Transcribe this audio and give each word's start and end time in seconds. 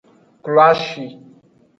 Kloashi. 0.43 1.05